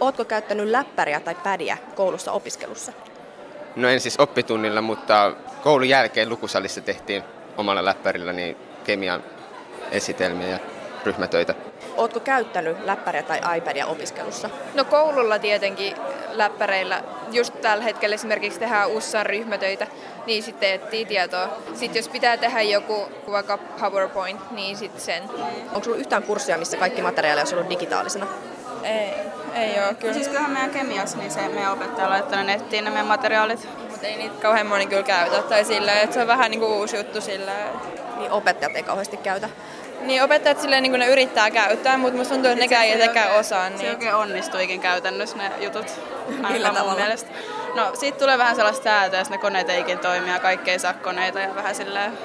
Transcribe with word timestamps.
Ootko 0.00 0.24
käyttänyt 0.24 0.68
läppäriä 0.68 1.20
tai 1.20 1.34
pädiä 1.34 1.78
koulussa 1.94 2.32
opiskelussa? 2.32 2.92
No 3.76 3.88
en 3.88 4.00
siis 4.00 4.20
oppitunnilla, 4.20 4.80
mutta 4.80 5.32
koulun 5.62 5.88
jälkeen 5.88 6.28
lukusalissa 6.28 6.80
tehtiin 6.80 7.22
omalla 7.56 7.84
läppärillä 7.84 8.32
niin 8.32 8.56
kemian 8.84 9.24
esitelmiä 9.90 10.48
ja 10.48 10.58
ryhmätöitä. 11.04 11.54
Ootko 11.96 12.20
käyttänyt 12.20 12.84
läppäriä 12.84 13.22
tai 13.22 13.58
iPadia 13.58 13.86
opiskelussa? 13.86 14.50
No 14.74 14.84
koululla 14.84 15.38
tietenkin 15.38 15.96
läppäreillä. 16.32 17.02
Just 17.32 17.60
tällä 17.60 17.84
hetkellä 17.84 18.14
esimerkiksi 18.14 18.60
tehdään 18.60 18.90
USSAn 18.90 19.26
ryhmätöitä, 19.26 19.86
niin 20.26 20.42
sitten 20.42 20.72
etsii 20.72 21.04
tietoa. 21.04 21.48
Sitten 21.74 22.00
jos 22.00 22.08
pitää 22.08 22.36
tehdä 22.36 22.62
joku 22.62 23.08
vaikka 23.30 23.58
PowerPoint, 23.58 24.50
niin 24.50 24.76
sitten 24.76 25.00
sen. 25.00 25.22
Onko 25.68 25.84
sulla 25.84 25.96
yhtään 25.96 26.22
kurssia, 26.22 26.58
missä 26.58 26.76
kaikki 26.76 27.02
materiaali 27.02 27.40
on 27.40 27.54
ollut 27.54 27.70
digitaalisena? 27.70 28.26
Ei, 28.82 29.10
ei 29.54 29.82
ole 29.84 29.94
kyllä. 29.94 30.14
Siis 30.14 30.28
kyllähän 30.28 30.50
meidän 30.50 30.70
kemiassa, 30.70 31.18
niin 31.18 31.30
se 31.30 31.48
meidän 31.48 31.72
opettaja 31.72 32.10
laittanut 32.10 32.46
nettiin 32.46 32.84
ne 32.84 32.90
meidän 32.90 33.06
materiaalit. 33.06 33.68
Mutta 33.90 34.06
ei 34.06 34.16
niitä 34.16 34.42
kauhean 34.42 34.66
moni 34.66 34.86
kyllä 34.86 35.02
käytä. 35.02 35.42
Tai 35.42 35.64
sillä, 35.64 36.00
että 36.00 36.14
se 36.14 36.20
on 36.20 36.26
vähän 36.26 36.50
niin 36.50 36.60
kuin 36.60 36.72
uusi 36.72 36.96
juttu 36.96 37.20
sillä. 37.20 37.52
Niin 38.16 38.30
opettajat 38.30 38.76
ei 38.76 38.82
kauheasti 38.82 39.16
käytä. 39.16 39.48
Niin 40.00 40.22
opettajat 40.22 40.60
silleen 40.60 40.82
niin 40.82 40.92
kuin 40.92 41.00
ne 41.00 41.08
yrittää 41.08 41.50
käyttää, 41.50 41.98
mutta 41.98 42.18
musta 42.18 42.34
tuntuu, 42.34 42.50
että 42.50 42.64
nekään 42.64 42.84
ei 42.84 42.92
etenkään 42.92 43.36
osaa. 43.36 43.68
Se 43.68 43.76
Niin. 43.76 43.90
oikein 43.90 44.14
onnistuikin 44.14 44.80
käytännössä 44.80 45.36
ne 45.36 45.50
jutut. 45.60 45.86
Millä 46.52 46.68
tavalla? 46.68 46.94
mielestä. 46.94 47.30
No 47.74 47.90
siitä 47.94 48.18
tulee 48.18 48.38
vähän 48.38 48.56
sellaista 48.56 48.84
säätöä, 48.84 49.18
jos 49.18 49.30
ne 49.30 49.38
koneet 49.38 49.70
eikin 49.70 49.98
toimi 49.98 50.30
ja 50.30 50.38
kaikki 50.38 50.70
ei 50.70 50.78
saa 50.78 50.94
koneita 50.94 51.40
ja 51.40 51.54
vähän 51.54 51.74
silleen 51.74 52.18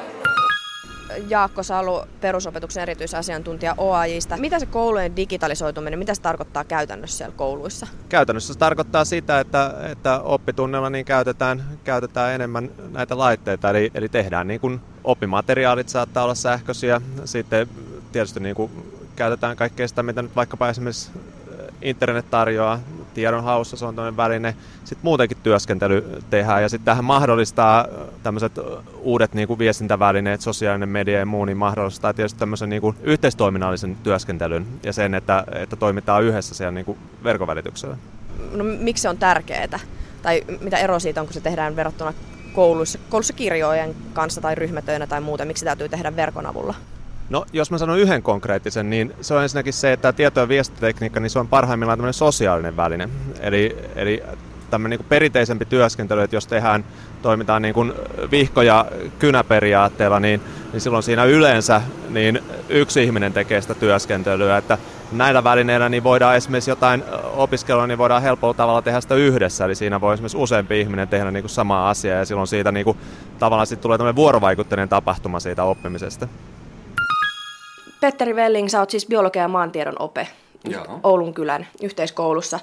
Jaakko 1.28 1.64
Salu, 1.64 2.02
perusopetuksen 2.22 2.82
erityisasiantuntija 2.82 3.76
OAJista. 3.78 4.38
Mitä 4.38 4.60
se 4.60 4.66
koulujen 4.66 5.16
digitalisoituminen, 5.16 6.00
mitä 6.00 6.16
se 6.16 6.22
tarkoittaa 6.22 6.64
käytännössä 6.64 7.18
siellä 7.18 7.36
kouluissa? 7.38 7.88
Käytännössä 8.10 8.54
se 8.54 8.60
tarkoittaa 8.60 9.06
sitä, 9.06 9.40
että, 9.40 9.74
että 9.92 10.20
oppitunnilla 10.20 10.90
niin 10.90 11.06
käytetään, 11.06 11.64
käytetään 11.84 12.34
enemmän 12.34 12.70
näitä 12.92 13.18
laitteita, 13.18 13.70
eli, 13.70 13.92
eli 13.94 14.10
tehdään 14.10 14.48
niin 14.48 14.60
kuin 14.60 14.82
oppimateriaalit 15.04 15.90
saattaa 15.90 16.24
olla 16.24 16.36
sähköisiä, 16.36 17.02
sitten 17.26 17.70
tietysti 18.12 18.40
niin 18.40 18.56
kuin 18.56 18.72
käytetään 19.16 19.56
kaikkea 19.56 19.88
sitä, 19.88 20.04
mitä 20.04 20.22
nyt 20.22 20.36
vaikkapa 20.36 20.70
esimerkiksi 20.70 21.12
internet 21.82 22.30
tarjoaa, 22.30 22.80
tiedon 23.16 23.44
haussa, 23.44 23.78
se 23.78 23.86
on 23.86 23.96
toinen 23.96 24.18
väline. 24.18 24.56
Sitten 24.80 25.04
muutenkin 25.04 25.38
työskentely 25.44 26.22
tehdään 26.30 26.62
ja 26.62 26.70
sitten 26.70 26.86
tähän 26.86 27.06
mahdollistaa 27.06 27.88
tämmöiset 28.24 28.54
uudet 29.02 29.34
niin 29.34 29.48
kuin 29.48 29.60
viestintävälineet, 29.60 30.42
sosiaalinen 30.42 30.90
media 30.90 31.20
ja 31.20 31.26
muu, 31.26 31.46
niin 31.46 31.58
mahdollistaa 31.58 32.14
tietysti 32.14 32.40
tämmöisen 32.40 32.70
niin 32.70 32.82
kuin 32.82 32.96
yhteistoiminnallisen 33.04 33.98
työskentelyn 34.04 34.66
ja 34.84 34.94
sen, 34.94 35.16
että, 35.16 35.44
että 35.52 35.76
toimitaan 35.76 36.24
yhdessä 36.24 36.56
siellä 36.56 36.72
niin 36.72 36.86
kuin 36.86 36.98
verkon 37.24 37.48
välityksellä. 37.48 37.98
No 38.52 38.64
miksi 38.64 39.02
se 39.02 39.10
on 39.10 39.18
tärkeää? 39.18 39.80
Tai 40.22 40.44
mitä 40.62 40.78
ero 40.78 41.00
siitä 41.00 41.22
on, 41.22 41.28
kun 41.28 41.34
se 41.34 41.42
tehdään 41.42 41.76
verrattuna 41.76 42.14
koulussa 42.54 43.34
kirjojen 43.36 43.96
kanssa 44.14 44.42
tai 44.42 44.56
ryhmätöinä 44.56 45.08
tai 45.08 45.22
muuta? 45.22 45.46
Miksi 45.46 45.60
se 45.60 45.66
täytyy 45.66 45.90
tehdä 45.90 46.16
verkon 46.16 46.46
avulla? 46.46 46.76
No, 47.30 47.46
jos 47.54 47.72
mä 47.72 47.78
sanon 47.78 48.00
yhden 48.00 48.24
konkreettisen, 48.24 48.90
niin 48.90 49.14
se 49.22 49.34
on 49.34 49.44
ensinnäkin 49.44 49.74
se, 49.74 49.94
että 49.94 50.14
tieto- 50.14 50.40
ja 50.40 50.48
viestintätekniikka, 50.48 51.20
niin 51.20 51.30
se 51.30 51.40
on 51.40 51.48
parhaimmillaan 51.48 51.98
tämmöinen 51.98 52.14
sosiaalinen 52.14 52.78
väline. 52.78 53.10
Eli, 53.40 53.78
eli 53.96 54.24
tämmöinen 54.70 55.00
niin 55.00 55.08
perinteisempi 55.10 55.66
työskentely, 55.66 56.22
että 56.22 56.36
jos 56.36 56.48
tehdään, 56.48 56.86
toimitaan 57.22 57.62
niin 57.62 57.74
kuin 57.74 57.94
vihko- 58.32 58.62
ja 58.62 58.86
kynäperiaatteella, 59.20 60.20
niin, 60.20 60.42
niin 60.72 60.82
silloin 60.82 61.04
siinä 61.04 61.24
yleensä 61.24 61.82
niin 62.10 62.40
yksi 62.70 63.04
ihminen 63.04 63.34
tekee 63.34 63.62
sitä 63.62 63.74
työskentelyä, 63.74 64.58
että 64.58 64.78
näillä 65.12 65.44
välineillä 65.44 65.90
niin 65.90 66.04
voidaan 66.04 66.36
esimerkiksi 66.36 66.72
jotain 66.72 67.04
opiskelua, 67.36 67.88
niin 67.88 67.98
voidaan 67.98 68.22
helpolla 68.22 68.54
tavalla 68.54 68.82
tehdä 68.82 69.02
sitä 69.02 69.16
yhdessä, 69.16 69.66
eli 69.66 69.76
siinä 69.76 70.02
voi 70.02 70.14
esimerkiksi 70.14 70.38
useampi 70.38 70.82
ihminen 70.82 71.08
tehdä 71.08 71.32
niin 71.32 71.44
kuin 71.44 71.50
samaa 71.50 71.90
asiaa, 71.90 72.18
ja 72.18 72.26
silloin 72.26 72.48
siitä 72.48 72.72
niin 72.72 72.86
kuin, 72.86 72.98
tavallaan 73.40 73.68
sitten 73.68 73.84
tulee 73.84 73.98
tämmöinen 73.98 74.16
vuorovaikutteinen 74.16 74.90
tapahtuma 74.90 75.40
siitä 75.40 75.64
oppimisesta. 75.64 76.28
Petteri 78.06 78.34
Welling, 78.34 78.70
sä 78.70 78.80
oot 78.80 78.90
siis 78.90 79.08
biologia- 79.08 79.42
ja 79.42 79.48
maantiedon 79.48 79.96
ope 80.00 80.28
Joo. 80.70 81.00
Oulun 81.04 81.34
kylän 81.34 81.68
yhteiskoulussa. 81.82 82.60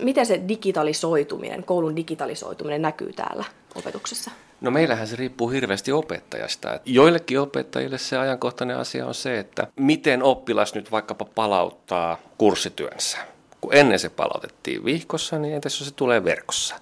Miten 0.00 0.26
se 0.26 0.40
digitalisoituminen, 0.48 1.64
koulun 1.64 1.96
digitalisoituminen 1.96 2.82
näkyy 2.82 3.12
täällä 3.12 3.44
opetuksessa? 3.74 4.30
No 4.60 4.70
meillähän 4.70 5.06
se 5.06 5.16
riippuu 5.16 5.48
hirveästi 5.48 5.92
opettajasta. 5.92 6.74
Et 6.74 6.82
Joillekin 6.86 7.40
opettajille 7.40 7.98
se 7.98 8.18
ajankohtainen 8.18 8.76
asia 8.76 9.06
on 9.06 9.14
se, 9.14 9.38
että 9.38 9.66
miten 9.76 10.22
oppilas 10.22 10.74
nyt 10.74 10.90
vaikkapa 10.92 11.24
palauttaa 11.24 12.18
kurssityönsä. 12.38 13.18
Kun 13.60 13.74
ennen 13.74 13.98
se 13.98 14.08
palautettiin 14.08 14.84
vihkossa, 14.84 15.38
niin 15.38 15.54
entäs 15.54 15.80
jos 15.80 15.88
se 15.88 15.94
tulee 15.94 16.24
verkossa? 16.24 16.74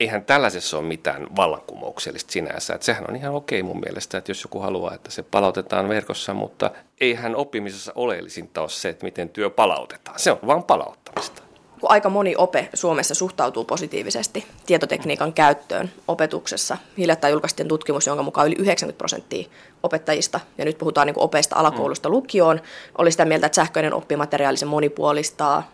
Eihän 0.00 0.24
tällaisessa 0.24 0.78
ole 0.78 0.86
mitään 0.86 1.26
vallankumouksellista 1.36 2.32
sinänsä. 2.32 2.74
Et 2.74 2.82
sehän 2.82 3.04
on 3.08 3.16
ihan 3.16 3.34
okei 3.34 3.62
mun 3.62 3.80
mielestä, 3.80 4.18
että 4.18 4.30
jos 4.30 4.42
joku 4.42 4.60
haluaa, 4.60 4.94
että 4.94 5.10
se 5.10 5.22
palautetaan 5.22 5.88
verkossa, 5.88 6.34
mutta 6.34 6.70
eihän 7.00 7.36
oppimisessa 7.36 7.92
oleellisinta 7.94 8.60
ole 8.60 8.68
se, 8.68 8.88
että 8.88 9.04
miten 9.04 9.28
työ 9.28 9.50
palautetaan. 9.50 10.18
Se 10.18 10.32
on 10.32 10.38
vain 10.46 10.62
palauttamista. 10.62 11.42
Aika 11.82 12.08
moni 12.08 12.34
ope 12.38 12.68
Suomessa 12.74 13.14
suhtautuu 13.14 13.64
positiivisesti 13.64 14.46
tietotekniikan 14.66 15.32
käyttöön 15.32 15.90
opetuksessa. 16.08 16.76
Hiljattain 16.98 17.32
julkaistiin 17.32 17.68
tutkimus, 17.68 18.06
jonka 18.06 18.22
mukaan 18.22 18.46
yli 18.46 18.56
90 18.58 18.98
prosenttia 18.98 19.48
opettajista, 19.82 20.40
ja 20.58 20.64
nyt 20.64 20.78
puhutaan 20.78 21.06
niin 21.06 21.18
opeista 21.18 21.56
alakoulusta 21.56 22.08
lukioon, 22.08 22.60
oli 22.98 23.10
sitä 23.10 23.24
mieltä, 23.24 23.46
että 23.46 23.56
sähköinen 23.56 23.94
oppimateriaali 23.94 24.56
se 24.56 24.66
monipuolistaa, 24.66 25.70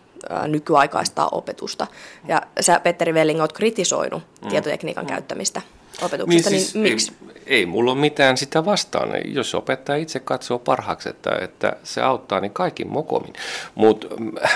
nykyaikaistaa 0.47 1.29
opetusta. 1.31 1.87
Ja 2.27 2.41
sä, 2.59 2.79
Petteri 2.79 3.13
Welling, 3.13 3.41
oot 3.41 3.53
kritisoinut 3.53 4.23
tietotekniikan 4.49 5.05
käyttämistä 5.05 5.61
opetuksessa, 6.01 6.49
niin, 6.49 6.61
siis 6.61 6.75
miksi? 6.75 7.11
Ei, 7.45 7.57
ei 7.57 7.65
mulla 7.65 7.91
ole 7.91 7.99
mitään 7.99 8.37
sitä 8.37 8.65
vastaan. 8.65 9.09
Jos 9.25 9.55
opettaja 9.55 9.97
itse 9.97 10.19
katsoo 10.19 10.59
parhaaksi, 10.59 11.09
että, 11.09 11.37
että 11.41 11.75
se 11.83 12.01
auttaa, 12.01 12.39
niin 12.39 12.53
kaikin 12.53 12.87
mokomin. 12.87 13.33
Mutta 13.75 14.07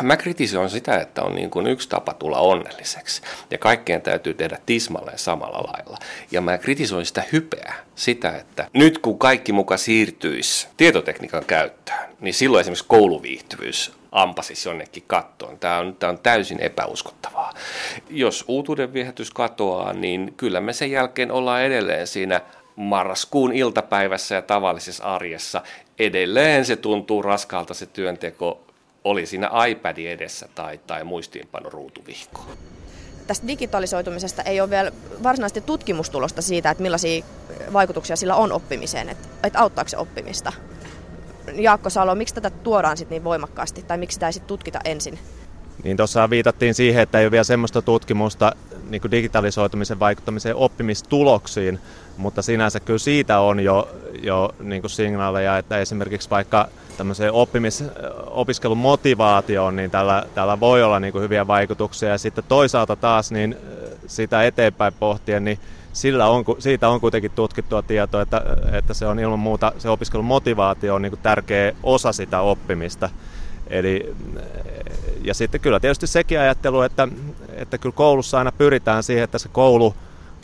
mä 0.01 0.17
kritisoin 0.17 0.69
sitä, 0.69 0.97
että 0.97 1.23
on 1.23 1.35
niin 1.35 1.49
kuin 1.49 1.67
yksi 1.67 1.89
tapa 1.89 2.13
tulla 2.13 2.39
onnelliseksi. 2.39 3.21
Ja 3.51 3.57
kaikkeen 3.57 4.01
täytyy 4.01 4.33
tehdä 4.33 4.57
tismalleen 4.65 5.19
samalla 5.19 5.57
lailla. 5.57 5.97
Ja 6.31 6.41
mä 6.41 6.57
kritisoin 6.57 7.05
sitä 7.05 7.23
hypeä, 7.31 7.73
sitä, 7.95 8.37
että 8.37 8.67
nyt 8.73 8.97
kun 8.97 9.19
kaikki 9.19 9.51
muka 9.51 9.77
siirtyisi 9.77 10.67
tietotekniikan 10.77 11.45
käyttöön, 11.45 12.09
niin 12.19 12.33
silloin 12.33 12.61
esimerkiksi 12.61 12.85
kouluviihtyvyys 12.87 13.91
ampasisi 14.15 14.69
jonnekin 14.69 15.03
kattoon. 15.07 15.59
Tämä 15.59 15.77
on, 15.77 15.95
tämä 15.95 16.09
on 16.09 16.19
täysin 16.19 16.59
epäuskottavaa. 16.59 17.53
Jos 18.09 18.45
uutuuden 18.47 18.93
viehätys 18.93 19.31
katoaa, 19.31 19.93
niin 19.93 20.33
kyllä 20.37 20.61
me 20.61 20.73
sen 20.73 20.91
jälkeen 20.91 21.31
ollaan 21.31 21.63
edelleen 21.63 22.07
siinä 22.07 22.41
marraskuun 22.75 23.53
iltapäivässä 23.53 24.35
ja 24.35 24.41
tavallisessa 24.41 25.03
arjessa. 25.03 25.61
Edelleen 25.99 26.65
se 26.65 26.75
tuntuu 26.75 27.21
raskaalta 27.21 27.73
se 27.73 27.85
työnteko, 27.85 28.63
oli 29.03 29.25
siinä 29.25 29.49
iPadin 29.67 30.09
edessä 30.09 30.47
tai, 30.55 30.79
tai 30.87 31.03
muistiinpano 31.03 31.69
ruutuvihkoon. 31.69 32.57
Tästä 33.27 33.47
digitalisoitumisesta 33.47 34.41
ei 34.41 34.61
ole 34.61 34.69
vielä 34.69 34.91
varsinaisesti 35.23 35.61
tutkimustulosta 35.61 36.41
siitä, 36.41 36.69
että 36.71 36.83
millaisia 36.83 37.25
vaikutuksia 37.73 38.15
sillä 38.15 38.35
on 38.35 38.51
oppimiseen, 38.51 39.09
että, 39.09 39.27
että 39.43 39.59
auttaako 39.59 39.89
se 39.89 39.97
oppimista. 39.97 40.53
Jaakko 41.53 41.89
Salo, 41.89 42.16
miksi 42.16 42.35
tätä 42.35 42.50
tuodaan 42.50 42.97
sit 42.97 43.09
niin 43.09 43.23
voimakkaasti 43.23 43.83
tai 43.83 43.97
miksi 43.97 44.16
sitä 44.16 44.28
ei 44.28 44.33
sit 44.33 44.47
tutkita 44.47 44.79
ensin? 44.85 45.19
Niin 45.83 45.97
tuossa 45.97 46.29
viitattiin 46.29 46.73
siihen, 46.73 47.03
että 47.03 47.19
ei 47.19 47.25
ole 47.25 47.31
vielä 47.31 47.44
semmoista 47.44 47.81
tutkimusta 47.81 48.56
niin 48.89 49.01
kuin 49.01 49.11
digitalisoitumisen 49.11 50.00
vaikuttamiseen 50.00 50.56
oppimistuloksiin, 50.56 51.79
mutta 52.17 52.41
sinänsä 52.41 52.79
kyllä 52.79 53.00
siitä 53.00 53.39
on 53.39 53.59
jo, 53.59 53.89
jo 54.23 54.56
niin 54.59 54.81
kuin 54.81 54.91
signaaleja, 54.91 55.57
että 55.57 55.78
esimerkiksi 55.78 56.29
vaikka 56.29 56.67
tämmöiseen 56.97 57.31
oppimis, 57.31 57.83
opiskelun 58.25 58.77
motivaatioon, 58.77 59.75
niin 59.75 59.91
tällä, 59.91 60.25
tällä 60.35 60.59
voi 60.59 60.83
olla 60.83 61.00
niin 61.00 61.12
kuin 61.12 61.23
hyviä 61.23 61.47
vaikutuksia. 61.47 62.09
Ja 62.09 62.17
sitten 62.17 62.44
toisaalta 62.47 62.95
taas 62.95 63.31
niin 63.31 63.56
sitä 64.07 64.44
eteenpäin 64.44 64.94
pohtien, 65.00 65.45
niin 65.45 65.59
sillä 65.95 66.27
on, 66.27 66.45
siitä 66.59 66.89
on 66.89 67.01
kuitenkin 67.01 67.31
tutkittua 67.31 67.81
tietoa, 67.81 68.21
että, 68.21 68.42
että 68.71 68.94
se 68.94 69.07
on 69.07 69.19
ilman 69.19 69.39
muuta, 69.39 69.71
se 69.77 69.89
opiskelun 69.89 70.25
motivaatio 70.25 70.95
on 70.95 71.01
niin 71.01 71.12
kuin 71.12 71.19
tärkeä 71.24 71.74
osa 71.83 72.13
sitä 72.13 72.39
oppimista. 72.39 73.09
Eli, 73.68 74.15
ja 75.21 75.33
sitten 75.33 75.62
kyllä 75.62 75.80
tietysti 75.80 76.07
sekin 76.07 76.39
ajattelu, 76.39 76.81
että, 76.81 77.07
että 77.53 77.77
kyllä 77.77 77.95
koulussa 77.95 78.38
aina 78.38 78.51
pyritään 78.51 79.03
siihen, 79.03 79.24
että 79.24 79.38
se 79.38 79.50
koulu, 79.50 79.95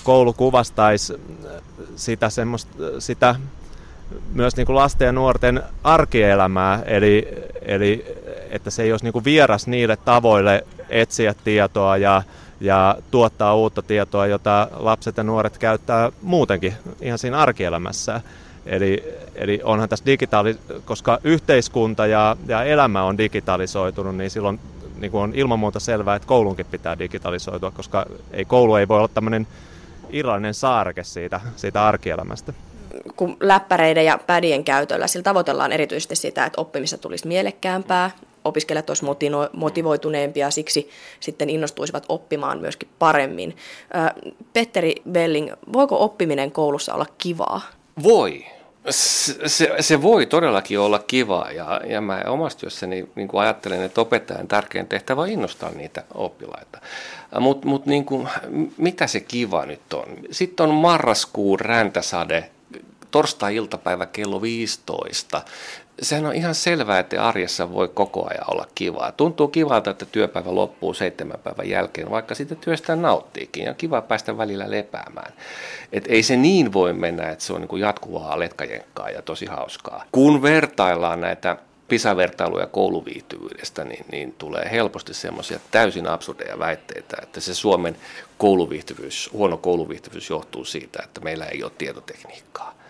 koulu 0.03 0.33
kuvastaisi 0.33 1.13
sitä, 1.95 2.29
semmoista, 2.29 2.77
sitä 2.99 3.35
myös 4.33 4.55
niin 4.55 4.65
kuin 4.65 4.75
lasten 4.75 5.05
ja 5.05 5.11
nuorten 5.11 5.63
arkielämää, 5.83 6.81
eli, 6.85 7.27
eli 7.61 8.05
että 8.49 8.69
se 8.69 8.83
ei 8.83 8.91
olisi 8.91 9.05
niin 9.05 9.13
kuin 9.13 9.25
vieras 9.25 9.67
niille 9.67 9.97
tavoille 9.97 10.65
etsiä 10.89 11.35
tietoa 11.43 11.97
ja, 11.97 12.23
ja 12.61 12.97
tuottaa 13.11 13.55
uutta 13.55 13.81
tietoa, 13.81 14.27
jota 14.27 14.67
lapset 14.71 15.17
ja 15.17 15.23
nuoret 15.23 15.57
käyttää 15.57 16.11
muutenkin 16.21 16.73
ihan 17.01 17.19
siinä 17.19 17.37
arkielämässä. 17.37 18.21
Eli, 18.65 19.03
eli 19.35 19.61
onhan 19.63 19.89
tässä 19.89 20.05
digitaali, 20.05 20.57
koska 20.85 21.19
yhteiskunta 21.23 22.07
ja, 22.07 22.37
ja 22.47 22.63
elämä 22.63 23.03
on 23.03 23.17
digitalisoitunut, 23.17 24.15
niin 24.15 24.29
silloin 24.29 24.59
niin 24.99 25.11
kuin 25.11 25.21
on 25.21 25.31
ilman 25.35 25.59
muuta 25.59 25.79
selvää, 25.79 26.15
että 26.15 26.27
koulunkin 26.27 26.65
pitää 26.65 26.99
digitalisoitua, 26.99 27.71
koska 27.71 28.05
ei 28.31 28.45
koulu 28.45 28.75
ei 28.75 28.87
voi 28.87 28.97
olla 28.97 29.07
tämmöinen 29.07 29.47
irrallinen 30.09 30.53
saareke 30.53 31.03
siitä, 31.03 31.41
siitä 31.55 31.85
arkielämästä 31.85 32.53
kun 33.15 33.37
läppäreiden 33.39 34.05
ja 34.05 34.19
pädien 34.27 34.63
käytöllä, 34.63 35.07
sillä 35.07 35.23
tavoitellaan 35.23 35.71
erityisesti 35.71 36.15
sitä, 36.15 36.45
että 36.45 36.61
oppimista 36.61 36.97
tulisi 36.97 37.27
mielekkäämpää, 37.27 38.11
opiskelijat 38.45 38.89
olisivat 38.89 39.19
motivoituneempia, 39.53 40.51
siksi 40.51 40.89
sitten 41.19 41.49
innostuisivat 41.49 42.05
oppimaan 42.09 42.59
myöskin 42.59 42.89
paremmin. 42.99 43.57
Petteri 44.53 44.95
Belling, 45.11 45.51
voiko 45.73 46.03
oppiminen 46.03 46.51
koulussa 46.51 46.93
olla 46.93 47.05
kivaa? 47.17 47.61
Voi. 48.03 48.45
Se, 48.89 49.69
se 49.79 50.01
voi 50.01 50.25
todellakin 50.25 50.79
olla 50.79 50.99
kivaa 50.99 51.51
ja, 51.51 51.81
ja 51.87 52.01
mä 52.01 52.23
omassa 52.27 52.57
työssäni 52.57 53.07
niin 53.15 53.27
kuin 53.27 53.41
ajattelen, 53.41 53.83
että 53.83 54.01
opettajan 54.01 54.47
tärkein 54.47 54.87
tehtävä 54.87 55.21
on 55.21 55.29
innostaa 55.29 55.71
niitä 55.71 56.03
oppilaita. 56.13 56.81
Mutta 57.39 57.67
mut 57.67 57.85
niin 57.85 58.05
mitä 58.77 59.07
se 59.07 59.19
kiva 59.19 59.65
nyt 59.65 59.93
on? 59.93 60.05
Sitten 60.31 60.69
on 60.69 60.75
marraskuun 60.75 61.59
räntäsade 61.59 62.49
torstai-iltapäivä 63.11 64.05
kello 64.05 64.41
15. 64.41 65.41
Sehän 66.01 66.25
on 66.25 66.35
ihan 66.35 66.55
selvää, 66.55 66.99
että 66.99 67.27
arjessa 67.27 67.73
voi 67.73 67.87
koko 67.87 68.27
ajan 68.29 68.51
olla 68.51 68.67
kivaa. 68.75 69.11
Tuntuu 69.11 69.47
kivalta, 69.47 69.89
että 69.89 70.05
työpäivä 70.05 70.55
loppuu 70.55 70.93
seitsemän 70.93 71.39
päivän 71.43 71.69
jälkeen, 71.69 72.09
vaikka 72.09 72.35
sitä 72.35 72.55
työstä 72.55 72.95
nauttiikin. 72.95 73.63
Ja 73.63 73.69
on 73.69 73.75
kiva 73.75 74.01
päästä 74.01 74.37
välillä 74.37 74.71
lepäämään. 74.71 75.33
Et 75.91 76.05
ei 76.07 76.23
se 76.23 76.37
niin 76.37 76.73
voi 76.73 76.93
mennä, 76.93 77.29
että 77.29 77.43
se 77.43 77.53
on 77.53 77.61
niin 77.61 77.81
jatkuvaa 77.81 78.39
letkajenkkaa 78.39 79.09
ja 79.09 79.21
tosi 79.21 79.45
hauskaa. 79.45 80.05
Kun 80.11 80.41
vertaillaan 80.41 81.21
näitä 81.21 81.57
PISA-vertailuja 81.91 82.67
kouluviihtyvyydestä, 82.67 83.83
niin, 83.83 84.05
niin 84.11 84.35
tulee 84.37 84.71
helposti 84.71 85.13
semmoisia 85.13 85.59
täysin 85.71 86.07
absurdeja 86.07 86.59
väitteitä, 86.59 87.17
että 87.23 87.39
se 87.39 87.53
Suomen 87.53 87.97
kouluviihtyvyys, 88.37 89.29
huono 89.33 89.57
kouluviihtyvyys 89.57 90.29
johtuu 90.29 90.65
siitä, 90.65 91.03
että 91.03 91.21
meillä 91.21 91.45
ei 91.45 91.63
ole 91.63 91.71
tietotekniikkaa. 91.77 92.80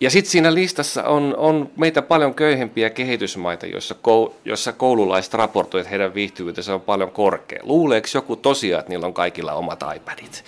Ja 0.00 0.10
sitten 0.10 0.30
siinä 0.30 0.54
listassa 0.54 1.04
on, 1.04 1.34
on 1.36 1.70
meitä 1.76 2.02
paljon 2.02 2.34
köyhempiä 2.34 2.90
kehitysmaita, 2.90 3.66
joissa, 3.66 3.94
kou, 3.94 4.34
joissa 4.44 4.72
koululaiset 4.72 5.34
raportoivat, 5.34 5.84
että 5.84 5.90
heidän 5.90 6.14
viihtyvyytensä 6.14 6.74
on 6.74 6.80
paljon 6.80 7.10
korkea. 7.10 7.60
Luuleeko 7.62 8.08
joku 8.14 8.36
tosiaan, 8.36 8.80
että 8.80 8.90
niillä 8.90 9.06
on 9.06 9.14
kaikilla 9.14 9.52
omat 9.52 9.80
iPadit? 9.96 10.44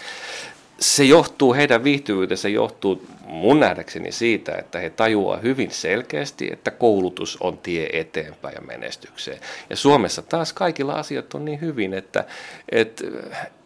Se 0.81 1.05
johtuu, 1.05 1.55
heidän 1.55 1.85
viihtyvyytensä 1.85 2.49
johtuu 2.49 3.06
mun 3.26 3.61
nähdäkseni 3.61 4.12
siitä, 4.12 4.55
että 4.55 4.79
he 4.79 4.91
tajuaa 4.91 5.37
hyvin 5.37 5.70
selkeästi, 5.70 6.49
että 6.52 6.70
koulutus 6.70 7.37
on 7.41 7.58
tie 7.58 7.88
eteenpäin 7.93 8.55
ja 8.55 8.61
menestykseen. 8.61 9.41
Ja 9.70 9.76
Suomessa 9.76 10.23
taas 10.23 10.52
kaikilla 10.52 10.93
asiat 10.93 11.35
on 11.35 11.44
niin 11.44 11.61
hyvin, 11.61 11.94
että, 11.94 12.25
että 12.69 13.05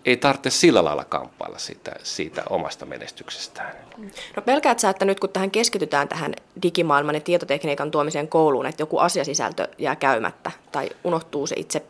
ei 0.04 0.16
tarvitse 0.16 0.50
sillä 0.50 0.84
lailla 0.84 1.04
kamppailla 1.04 1.58
siitä, 1.58 1.92
siitä 2.02 2.42
omasta 2.50 2.86
menestyksestään. 2.86 3.76
No 4.36 4.42
pelkäät 4.42 4.78
sä, 4.78 4.90
että 4.90 5.04
nyt 5.04 5.20
kun 5.20 5.30
tähän 5.30 5.50
keskitytään 5.50 6.08
tähän 6.08 6.34
digimaailman 6.62 7.14
ja 7.14 7.20
tietotekniikan 7.20 7.90
tuomiseen 7.90 8.28
kouluun, 8.28 8.66
että 8.66 8.82
joku 8.82 8.98
asiasisältö 8.98 9.68
jää 9.78 9.96
käymättä 9.96 10.50
tai 10.72 10.90
unohtuu 11.04 11.46
se 11.46 11.54
itse 11.58 11.82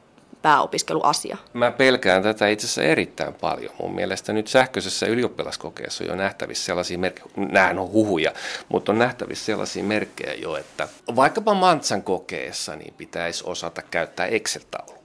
pääopiskeluasia? 0.43 1.37
Mä 1.53 1.71
pelkään 1.71 2.23
tätä 2.23 2.49
itse 2.49 2.67
asiassa 2.67 2.83
erittäin 2.83 3.35
paljon. 3.35 3.75
Mun 3.79 3.95
mielestä 3.95 4.33
nyt 4.33 4.49
sähköisessä 4.49 5.07
ylioppilaskokeessa 5.07 6.05
on 6.05 6.11
jo 6.11 6.17
nähtävissä 6.17 6.65
sellaisia 6.65 6.99
merkkejä, 6.99 7.27
nämä 7.37 7.81
on 7.81 7.93
huhuja, 7.93 8.33
mutta 8.69 8.93
on 8.93 8.99
nähtävissä 8.99 9.45
sellaisia 9.45 9.85
merkkejä 9.85 10.35
jo, 10.35 10.57
että 10.57 10.89
vaikkapa 11.17 11.55
Mantsan 11.55 12.03
kokeessa 12.03 12.77
niin 12.77 12.95
pitäisi 12.95 13.45
osata 13.47 13.83
käyttää 13.83 14.27
Excel-taulukkoa. 14.27 15.04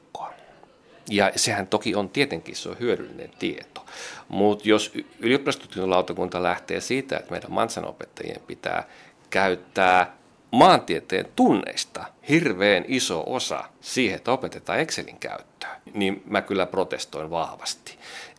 Ja 1.09 1.31
sehän 1.35 1.67
toki 1.67 1.95
on 1.95 2.09
tietenkin 2.09 2.55
se 2.55 2.69
on 2.69 2.79
hyödyllinen 2.79 3.29
tieto. 3.39 3.85
Mutta 4.27 4.69
jos 4.69 4.93
ylioppilastutkintolautakunta 5.19 6.43
lähtee 6.43 6.81
siitä, 6.81 7.17
että 7.17 7.31
meidän 7.31 7.51
Mantsan 7.51 7.85
opettajien 7.85 8.41
pitää 8.47 8.83
käyttää 9.29 10.17
maantieteen 10.51 11.25
tunneista 11.35 12.05
hirveän 12.29 12.85
iso 12.87 13.23
osa 13.27 13.63
siihen, 13.81 14.15
että 14.15 14.31
opetetaan 14.31 14.79
Excelin 14.79 15.19
käyttöä, 15.19 15.81
niin 15.93 16.23
mä 16.25 16.41
kyllä 16.41 16.65
protestoin 16.65 17.29
vahvasti. 17.29 17.97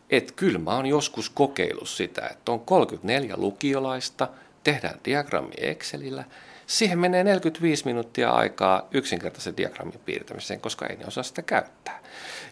Et 0.09 0.31
kyllä 0.31 0.59
mä 0.59 0.75
oon 0.75 0.85
joskus 0.85 1.29
kokeillut 1.29 1.89
sitä, 1.89 2.27
että 2.27 2.51
on 2.51 2.59
34 2.59 3.37
lukiolaista, 3.37 4.27
tehdään 4.63 4.99
diagrammi 5.05 5.53
Excelillä, 5.57 6.23
siihen 6.71 6.99
menee 6.99 7.23
45 7.23 7.85
minuuttia 7.85 8.31
aikaa 8.31 8.87
yksinkertaisen 8.91 9.57
diagrammin 9.57 9.99
piirtämiseen, 10.05 10.61
koska 10.61 10.87
ei 10.87 10.97
ne 10.97 11.05
osaa 11.05 11.23
sitä 11.23 11.41
käyttää. 11.41 11.99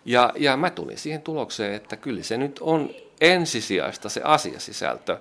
Ja, 0.06 0.34
ja 0.38 0.58
mä 0.58 0.70
tulin 0.70 0.98
siihen 0.98 1.22
tulokseen, 1.22 1.74
että 1.74 1.96
kyllä 1.96 2.24
se 2.24 2.38
nyt 2.38 2.58
on 2.62 2.90
ensisijaista 3.22 4.10
se 4.10 4.22
asiasisältö, 4.24 5.18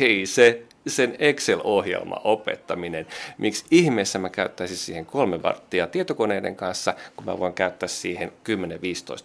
ei 0.00 0.26
se 0.26 0.62
sen 0.86 1.16
Excel-ohjelma 1.18 2.20
opettaminen. 2.24 3.06
Miksi 3.38 3.64
ihmeessä 3.70 4.18
mä 4.18 4.28
käyttäisin 4.30 4.76
siihen 4.76 5.06
kolme 5.06 5.42
varttia 5.42 5.86
tietokoneiden 5.86 6.56
kanssa, 6.56 6.94
kun 7.16 7.24
mä 7.24 7.38
voin 7.38 7.54
käyttää 7.54 7.88
siihen 7.88 8.32
10-15 8.48 8.52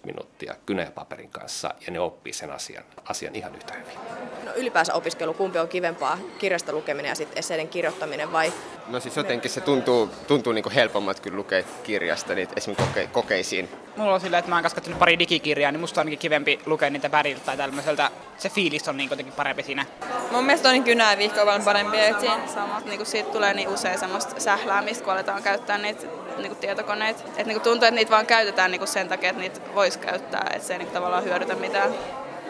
minuuttia 0.06 0.56
kynäpaperin 0.66 1.30
kanssa 1.30 1.74
ja 1.88 1.92
ne 1.92 2.00
oppii 2.00 2.34
sen 2.34 2.52
asian, 2.52 2.84
asian 3.06 3.36
ihan 3.36 3.56
yhtä 3.56 3.74
hyvin. 3.74 3.98
No 4.46 4.52
ylipäänsä 4.56 4.94
opiskelu, 4.94 5.34
kumpi 5.34 5.60
on 5.60 5.68
kivempaa, 5.68 6.18
kirjasta 6.40 6.74
lukeminen 6.74 7.10
ja 7.10 7.16
sitten 7.16 7.40
esseiden 7.40 7.68
kirjoittaminen 7.68 8.32
vai? 8.32 8.54
No 8.88 9.00
siis 9.00 9.18
jotenkin 9.18 9.52
se 9.52 9.62
tuntuu, 9.62 10.10
tuntuu 10.28 10.54
niin 10.54 10.72
helpommat 10.76 11.20
kyllä 11.20 11.38
lukea 11.38 11.64
kirjasta 11.84 12.36
niitä 12.36 12.54
esimerkiksi 12.56 13.00
koke- 13.00 13.08
kokeisiin. 13.08 13.70
Mulla 13.98 14.14
on 14.14 14.22
silleen, 14.22 14.40
että 14.40 14.50
mä 14.50 14.56
oon 14.56 14.64
kaskattanut 14.64 15.00
pari 15.00 15.20
digikirjaa, 15.20 15.72
niin 15.72 15.80
musta 15.80 16.02
on 16.02 16.02
ainakin 16.02 16.20
kivempi 16.20 16.60
lukea 16.66 16.90
niitä 16.90 17.12
väriltä 17.12 17.42
tai 17.46 17.58
tämmöiseltä. 17.58 18.12
Se 18.38 18.50
fiilis 18.50 18.88
on 18.88 18.98
niin 18.98 19.10
jotenkin 19.10 19.34
parempi 19.34 19.64
siinä. 19.64 19.86
Mun 20.32 20.46
mielestä 20.46 20.70
on 20.70 20.74
niin 20.74 20.84
kynää 20.84 21.18
vihko 21.18 21.46
paljon 21.48 21.64
parempi. 21.64 22.00
Että 22.00 22.20
siinä 22.20 22.48
samat, 22.48 22.86
niin 22.86 22.98
kuin 22.98 23.08
siitä 23.08 23.32
tulee 23.32 23.54
niin 23.54 23.70
usein 23.70 24.00
semmoista 24.00 24.40
sähläämistä, 24.40 25.04
kun 25.04 25.14
aletaan 25.14 25.44
käyttää 25.44 25.78
niitä 25.78 26.08
niin 26.38 26.48
kuin 26.48 26.58
tietokoneita. 26.58 27.24
Että 27.24 27.44
niin 27.44 27.56
kuin 27.56 27.64
tuntuu, 27.64 27.88
että 27.88 27.96
niitä 27.96 28.12
vaan 28.12 28.26
käytetään 28.26 28.72
niin 28.72 28.80
kuin 28.80 28.88
sen 28.88 29.08
takia, 29.08 29.30
että 29.30 29.42
niitä 29.42 29.60
voisi 29.76 30.00
käyttää, 30.00 30.52
että 30.54 30.68
se 30.68 30.74
ei 30.74 30.80
niin 30.80 30.92
tavallaan 30.92 31.24
hyödytä 31.24 31.56
mitään. 31.56 31.96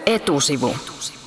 Etusivu. 0.05 0.75
Etusivu. 0.83 1.26